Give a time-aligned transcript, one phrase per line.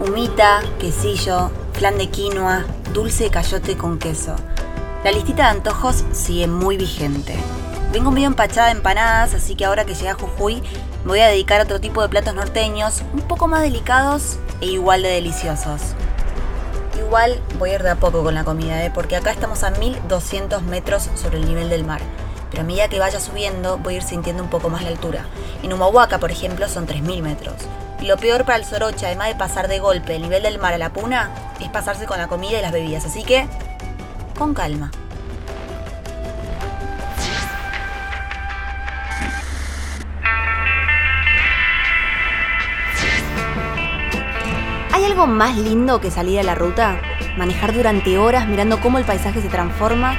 [0.00, 4.34] Humita, quesillo, flan de quinoa, dulce de cayote con queso.
[5.04, 7.36] La listita de antojos sigue muy vigente.
[7.92, 10.62] Vengo medio empachada de empanadas, así que ahora que llegué a Jujuy
[11.04, 14.66] me voy a dedicar a otro tipo de platos norteños, un poco más delicados e
[14.66, 15.94] igual de deliciosos.
[17.06, 18.90] Igual voy a ir de a poco con la comida, ¿eh?
[18.94, 22.00] porque acá estamos a 1200 metros sobre el nivel del mar.
[22.50, 25.26] Pero a medida que vaya subiendo, voy a ir sintiendo un poco más la altura.
[25.62, 27.54] En Humahuaca, por ejemplo, son 3000 metros.
[28.00, 30.74] Y lo peor para el Sorocha, además de pasar de golpe el nivel del mar
[30.74, 33.04] a la puna, es pasarse con la comida y las bebidas.
[33.04, 33.46] Así que,
[34.38, 34.90] con calma.
[45.02, 47.02] ¿Hay algo más lindo que salir a la ruta?
[47.36, 50.16] Manejar durante horas mirando cómo el paisaje se transforma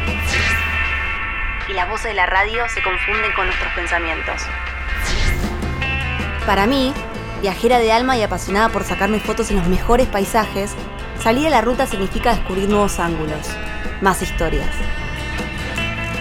[1.70, 4.42] y las voces de la radio se confunden con nuestros pensamientos.
[6.46, 6.94] Para mí,
[7.40, 10.76] viajera de alma y apasionada por sacarme fotos en los mejores paisajes,
[11.18, 13.48] salir a la ruta significa descubrir nuevos ángulos,
[14.02, 14.76] más historias.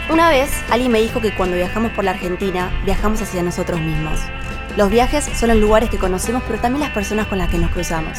[0.09, 4.21] Una vez, alguien me dijo que cuando viajamos por la Argentina, viajamos hacia nosotros mismos.
[4.77, 7.71] Los viajes son los lugares que conocemos, pero también las personas con las que nos
[7.73, 8.19] cruzamos.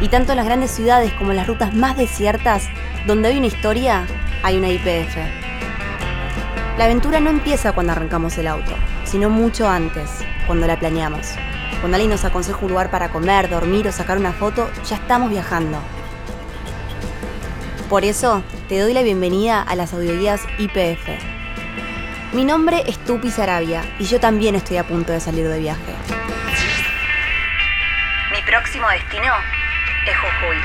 [0.00, 2.66] Y tanto en las grandes ciudades como en las rutas más desiertas,
[3.06, 4.06] donde hay una historia,
[4.42, 5.16] hay una IPF.
[6.78, 8.72] La aventura no empieza cuando arrancamos el auto,
[9.04, 10.08] sino mucho antes,
[10.46, 11.32] cuando la planeamos.
[11.80, 15.28] Cuando alguien nos aconseja un lugar para comer, dormir o sacar una foto, ya estamos
[15.28, 15.78] viajando.
[17.90, 21.41] Por eso, te doy la bienvenida a las audioguías IPF.
[22.32, 25.92] Mi nombre es Tupi Sarabia y yo también estoy a punto de salir de viaje.
[28.32, 29.34] Mi próximo destino
[30.06, 30.56] es Jujuy.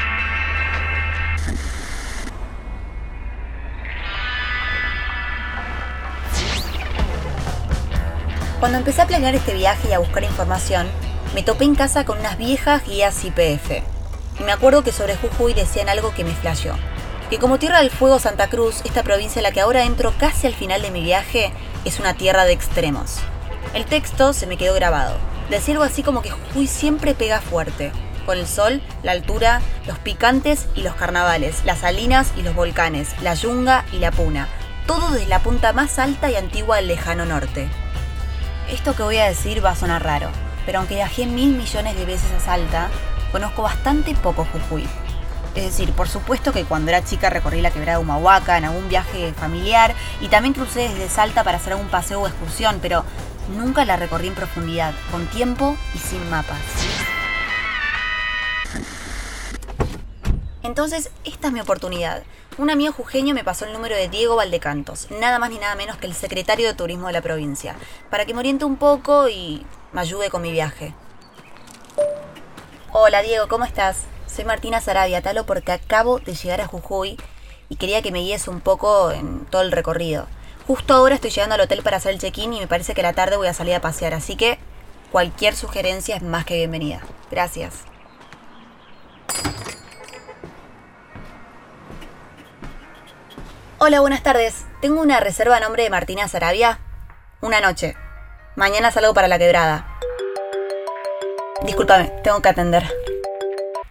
[8.62, 10.88] Cuando empecé a planear este viaje y a buscar información,
[11.36, 13.84] me topé en casa con unas viejas guías IPF.
[14.40, 16.76] Y me acuerdo que sobre Jujuy decían algo que me flasheó.
[17.30, 20.48] Que como Tierra del Fuego Santa Cruz, esta provincia en la que ahora entro casi
[20.48, 21.52] al final de mi viaje,
[21.84, 23.18] es una tierra de extremos.
[23.74, 25.18] El texto se me quedó grabado.
[25.50, 27.92] Decía algo así como que Jujuy siempre pega fuerte,
[28.26, 33.10] con el sol, la altura, los picantes y los carnavales, las salinas y los volcanes,
[33.22, 34.48] la yunga y la puna,
[34.86, 37.68] todo desde la punta más alta y antigua del lejano norte.
[38.72, 40.30] Esto que voy a decir va a sonar raro,
[40.66, 42.90] pero aunque viajé mil millones de veces a Salta,
[43.34, 44.88] conozco bastante poco Jujuy.
[45.58, 48.90] Es decir, por supuesto que cuando era chica recorrí la quebrada de Humahuaca en algún
[48.90, 53.04] viaje familiar y también crucé desde Salta para hacer algún paseo o excursión, pero
[53.58, 56.60] nunca la recorrí en profundidad, con tiempo y sin mapas.
[60.62, 62.22] Entonces, esta es mi oportunidad.
[62.60, 65.98] Un amigo jujeño me pasó el número de Diego Valdecantos, nada más ni nada menos
[65.98, 67.76] que el secretario de turismo de la provincia,
[68.12, 70.94] para que me oriente un poco y me ayude con mi viaje.
[72.92, 74.06] Hola Diego, ¿cómo estás?
[74.28, 77.18] Soy Martina Sarabia, talo porque acabo de llegar a Jujuy
[77.70, 80.28] y quería que me guíes un poco en todo el recorrido.
[80.68, 83.06] Justo ahora estoy llegando al hotel para hacer el check-in y me parece que a
[83.06, 84.60] la tarde voy a salir a pasear, así que
[85.12, 87.02] cualquier sugerencia es más que bienvenida.
[87.32, 87.86] Gracias.
[93.80, 94.66] Hola, buenas tardes.
[94.82, 96.80] Tengo una reserva a nombre de Martina Sarabia.
[97.42, 97.96] Una noche.
[98.56, 100.00] Mañana salgo para la quebrada.
[101.64, 103.17] Discúlpame, tengo que atender.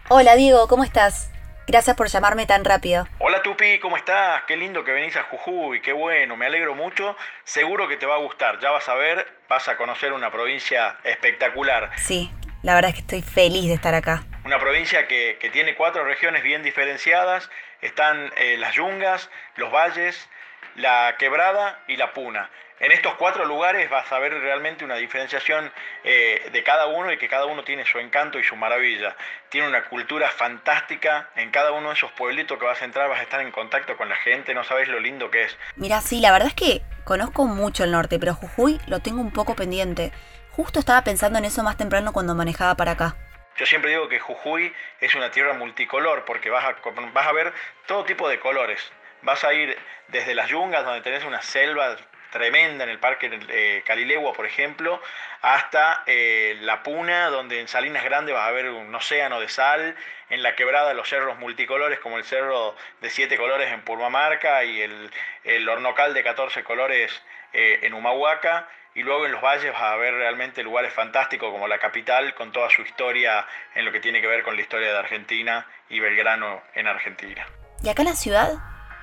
[0.09, 1.29] Hola Diego, ¿cómo estás?
[1.67, 3.05] Gracias por llamarme tan rápido.
[3.19, 4.43] Hola Tupi, ¿cómo estás?
[4.47, 7.17] Qué lindo que venís a Jujuy, qué bueno, me alegro mucho.
[7.43, 10.95] Seguro que te va a gustar, ya vas a ver, vas a conocer una provincia
[11.03, 11.91] espectacular.
[11.97, 12.31] Sí,
[12.63, 14.23] la verdad es que estoy feliz de estar acá.
[14.45, 17.49] Una provincia que, que tiene cuatro regiones bien diferenciadas.
[17.81, 20.29] Están eh, las yungas, los valles,
[20.75, 22.49] la quebrada y la puna.
[22.79, 25.71] En estos cuatro lugares vas a ver realmente una diferenciación
[26.03, 29.15] eh, de cada uno y que cada uno tiene su encanto y su maravilla.
[29.49, 31.31] Tiene una cultura fantástica.
[31.35, 33.97] En cada uno de esos pueblitos que vas a entrar vas a estar en contacto
[33.97, 34.53] con la gente.
[34.53, 35.57] No sabes lo lindo que es.
[35.75, 39.31] Mira, sí, la verdad es que conozco mucho el norte, pero Jujuy lo tengo un
[39.31, 40.11] poco pendiente.
[40.51, 43.15] Justo estaba pensando en eso más temprano cuando manejaba para acá.
[43.57, 46.75] Yo siempre digo que Jujuy es una tierra multicolor porque vas a,
[47.11, 47.53] vas a ver
[47.87, 48.79] todo tipo de colores.
[49.23, 49.75] Vas a ir
[50.09, 51.97] desde las yungas, donde tenés una selva
[52.31, 55.01] tremenda en el Parque eh, Calilegua, por ejemplo,
[55.41, 59.95] hasta eh, La Puna, donde en Salinas Grandes vas a ver un océano de sal,
[60.29, 64.81] en la quebrada los cerros multicolores, como el cerro de siete colores en Purmamarca y
[64.81, 65.11] el,
[65.43, 67.21] el hornocal de 14 colores
[67.53, 71.67] eh, en Humahuaca, y luego en los valles vas a ver realmente lugares fantásticos como
[71.67, 73.45] la capital, con toda su historia
[73.75, 77.45] en lo que tiene que ver con la historia de Argentina y Belgrano en Argentina.
[77.83, 78.53] ¿Y acá en la ciudad?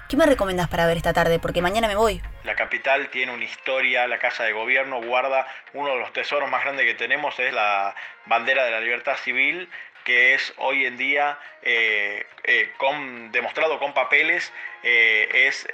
[0.09, 1.39] ¿Qué me recomiendas para ver esta tarde?
[1.39, 2.21] Porque mañana me voy.
[2.45, 6.63] La capital tiene una historia, la Casa de Gobierno guarda uno de los tesoros más
[6.63, 7.95] grandes que tenemos, es la
[8.27, 9.71] bandera de la libertad civil,
[10.05, 14.53] que es hoy en día eh, eh, con, demostrado con papeles,
[14.83, 15.67] eh, es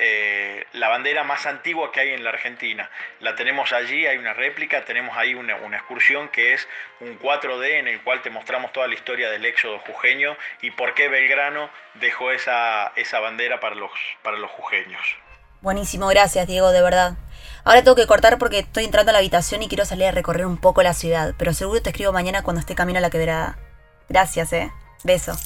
[0.73, 2.89] la bandera más antigua que hay en la Argentina.
[3.19, 6.69] La tenemos allí, hay una réplica, tenemos ahí una, excursión que es
[7.01, 10.95] un 4D en el cual te mostramos toda la historia del éxodo jujeño y por
[10.95, 13.91] qué Belgrano dejó esa, esa bandera para los,
[14.23, 15.17] para los jujeños.
[15.62, 17.17] Buenísimo, gracias Diego, de verdad.
[17.65, 20.47] Ahora tengo que cortar porque estoy entrando a la habitación y quiero salir a recorrer
[20.47, 23.59] un poco la ciudad, pero seguro te escribo mañana cuando esté camino a la quebrada.
[24.09, 24.73] Gracias, eh.
[25.05, 25.37] Beso.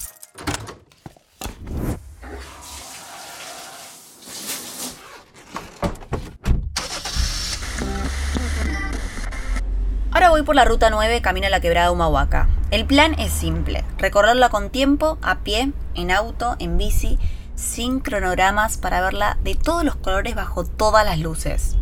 [10.13, 12.49] Ahora voy por la ruta 9 camino a la quebrada Humahuaca.
[12.71, 17.19] El plan es simple, recorrerla con tiempo, a pie, en auto, en bici,
[17.55, 21.77] sin cronogramas para verla de todos los colores bajo todas las luces.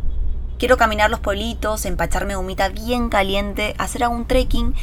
[0.59, 4.75] Quiero caminar los pueblitos, empacharme humita bien caliente, hacer algún trekking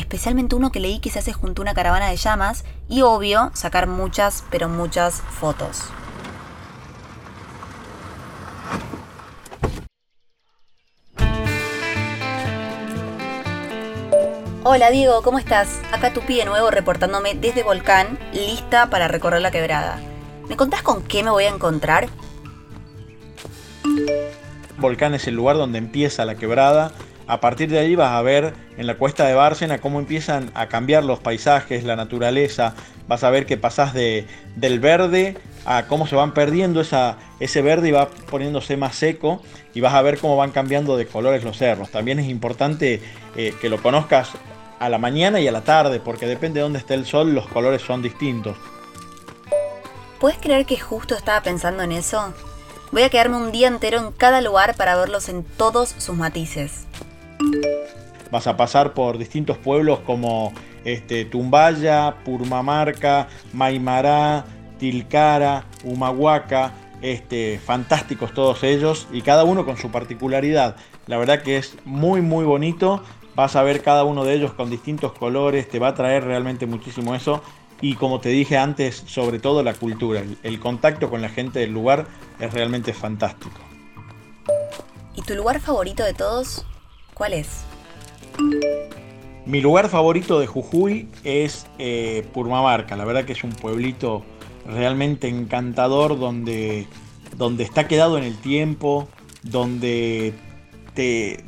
[0.00, 3.50] especialmente uno que leí que se hace junto a una caravana de llamas y obvio
[3.54, 5.82] sacar muchas, pero muchas fotos.
[14.64, 15.80] Hola Diego, ¿cómo estás?
[15.92, 19.98] Acá Tupi de nuevo reportándome desde Volcán, lista para recorrer la quebrada.
[20.48, 22.08] ¿Me contás con qué me voy a encontrar?
[24.78, 26.92] Volcán es el lugar donde empieza la quebrada
[27.28, 30.68] a partir de ahí vas a ver en la cuesta de Bárcena cómo empiezan a
[30.68, 32.74] cambiar los paisajes, la naturaleza.
[33.06, 35.36] Vas a ver que pasás de, del verde
[35.66, 39.42] a cómo se van perdiendo esa, ese verde y va poniéndose más seco.
[39.74, 41.90] Y vas a ver cómo van cambiando de colores los cerros.
[41.90, 43.02] También es importante
[43.36, 44.30] eh, que lo conozcas
[44.78, 47.46] a la mañana y a la tarde, porque depende de dónde esté el sol, los
[47.46, 48.56] colores son distintos.
[50.20, 52.34] ¿Puedes creer que justo estaba pensando en eso?
[52.90, 56.88] Voy a quedarme un día entero en cada lugar para verlos en todos sus matices.
[58.32, 60.52] Vas a pasar por distintos pueblos como
[60.84, 64.44] este, Tumbaya, Purmamarca, Maimará,
[64.80, 70.74] Tilcara, Humahuaca, este, fantásticos todos ellos y cada uno con su particularidad.
[71.06, 73.04] La verdad que es muy muy bonito,
[73.36, 76.66] vas a ver cada uno de ellos con distintos colores, te va a traer realmente
[76.66, 77.40] muchísimo eso
[77.80, 81.72] y como te dije antes, sobre todo la cultura, el contacto con la gente del
[81.72, 82.06] lugar
[82.40, 83.58] es realmente fantástico.
[85.14, 86.64] ¿Y tu lugar favorito de todos?
[87.14, 87.64] ¿Cuál es?
[89.46, 92.96] Mi lugar favorito de Jujuy es eh, Purmamarca.
[92.96, 94.22] La verdad que es un pueblito
[94.66, 96.86] realmente encantador donde,
[97.36, 99.08] donde está quedado en el tiempo,
[99.42, 100.34] donde
[100.94, 101.44] te,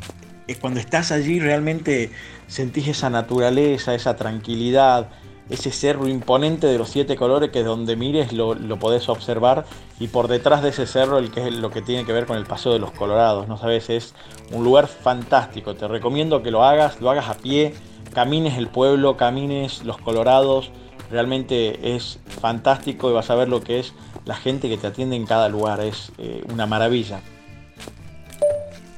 [0.49, 2.11] eh, cuando estás allí realmente
[2.47, 5.11] sentís esa naturaleza, esa tranquilidad,
[5.51, 9.67] ese cerro imponente de los siete colores que donde mires lo, podés observar.
[9.99, 12.39] Y por detrás de ese cerro el que es lo que tiene que ver con
[12.39, 14.15] el Paseo de los Colorados, no sabes, es
[14.53, 17.75] un lugar fantástico, te recomiendo que lo hagas, lo hagas a pie,
[18.15, 20.71] camines el pueblo, camines los Colorados,
[21.11, 23.93] realmente es fantástico y vas a ver lo que es
[24.25, 27.21] la gente que te atiende en cada lugar, es eh, una maravilla.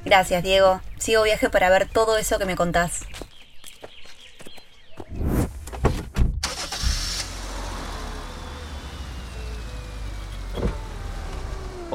[0.04, 3.06] Gracias Diego, sigo viaje para ver todo eso que me contás.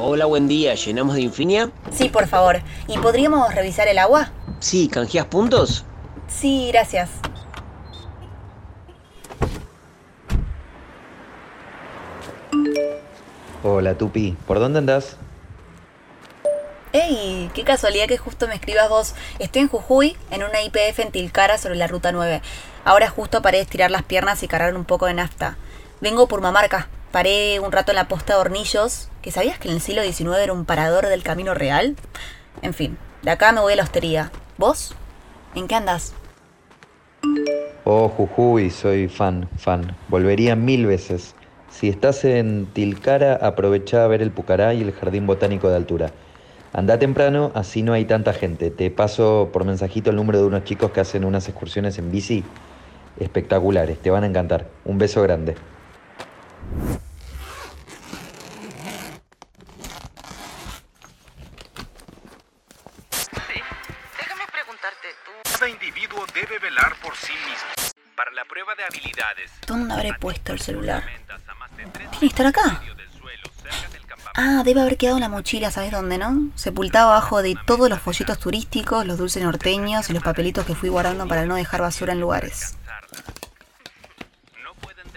[0.10, 0.74] Hola, buen día.
[0.74, 1.70] ¿Llenamos de Infinia?
[1.92, 2.62] Sí, por favor.
[2.88, 4.32] ¿Y podríamos revisar el agua?
[4.62, 5.84] Sí, ¿canjeas puntos?
[6.30, 7.10] Sí, gracias.
[13.62, 14.38] Hola, Tupi.
[14.48, 15.18] ¿Por dónde andás?
[16.94, 17.52] ¡Ey!
[17.54, 19.14] Qué casualidad que justo me escribas vos.
[19.40, 22.42] Estoy en Jujuy, en una IPF en Tilcara sobre la ruta 9.
[22.86, 25.58] Ahora justo paré de estirar las piernas y cargar un poco de nafta.
[26.00, 26.88] Vengo por Mamarca.
[27.12, 30.38] Paré un rato en la posta de Hornillos, que sabías que en el siglo XIX
[30.42, 31.98] era un parador del camino real.
[32.62, 34.32] En fin, de acá me voy a la hostería.
[34.58, 34.96] ¿Vos?
[35.54, 36.14] ¿En qué andas?
[37.84, 39.98] Oh, Jujuy, soy fan, fan.
[40.08, 41.36] Volvería mil veces.
[41.70, 46.12] Si estás en Tilcara, aprovecha a ver el Pucará y el Jardín Botánico de Altura.
[46.72, 48.72] Anda temprano, así no hay tanta gente.
[48.72, 52.46] Te paso por mensajito el número de unos chicos que hacen unas excursiones en bici
[53.20, 53.98] espectaculares.
[53.98, 54.68] Te van a encantar.
[54.86, 55.56] Un beso grande.
[69.66, 71.04] ¿Dónde habré puesto el celular?
[71.76, 72.82] Tiene que estar acá.
[74.36, 76.52] Ah, debe haber quedado en la mochila, ¿sabes dónde, no?
[76.56, 80.90] Sepultado abajo de todos los folletos turísticos, los dulces norteños y los papelitos que fui
[80.90, 82.78] guardando para no dejar basura en lugares.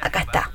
[0.00, 0.50] Acá está.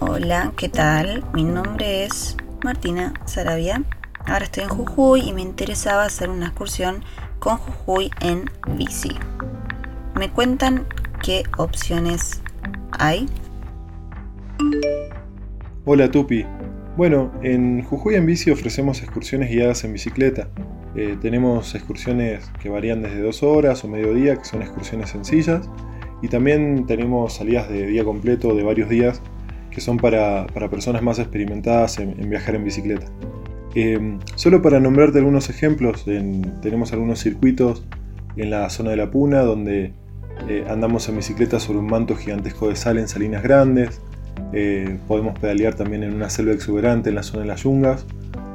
[0.00, 1.24] Hola, ¿qué tal?
[1.32, 3.82] Mi nombre es Martina Sarabia
[4.26, 7.04] Ahora estoy en Jujuy y me interesaba hacer una excursión
[7.38, 9.10] con Jujuy en bici.
[10.18, 10.86] ¿Me cuentan
[11.22, 12.42] qué opciones
[12.92, 13.28] hay?
[15.84, 16.46] Hola Tupi.
[16.96, 20.48] Bueno, en Jujuy en bici ofrecemos excursiones guiadas en bicicleta.
[20.96, 25.68] Eh, tenemos excursiones que varían desde dos horas o mediodía, que son excursiones sencillas,
[26.22, 29.20] y también tenemos salidas de día completo de varios días
[29.70, 33.06] que son para, personas más experimentadas en, viajar en bicicleta.
[33.74, 37.84] Eh, solo para nombrarte algunos ejemplos, tenemos algunos circuitos
[38.36, 39.92] en la zona de la Puna donde
[40.48, 44.00] eh, andamos en bicicleta sobre un manto gigantesco de sal en salinas grandes,
[44.52, 48.06] eh, podemos pedalear también en una selva exuberante en la zona de las yungas,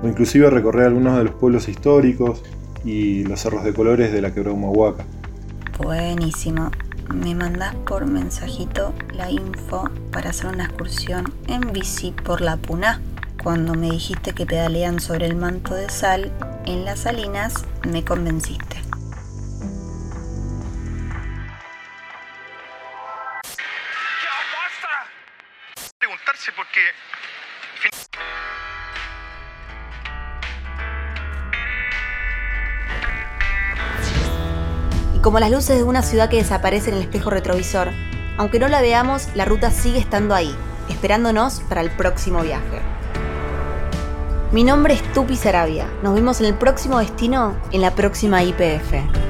[0.03, 2.43] o inclusive recorrer algunos de los pueblos históricos
[2.85, 5.03] y los cerros de colores de la quebrada Humahuaca.
[5.77, 6.71] Buenísimo
[7.13, 13.01] me mandas por mensajito la info para hacer una excursión en bici por la Puna.
[13.41, 16.31] Cuando me dijiste que pedalean sobre el manto de sal
[16.65, 18.81] en las salinas, me convenciste.
[25.97, 26.81] Preguntarse por qué
[35.21, 37.89] como las luces de una ciudad que desaparece en el espejo retrovisor.
[38.37, 40.55] Aunque no la veamos, la ruta sigue estando ahí,
[40.89, 42.98] esperándonos para el próximo viaje.
[44.51, 45.87] Mi nombre es Tupi Sarabia.
[46.01, 49.28] Nos vemos en el próximo destino en la próxima IPF.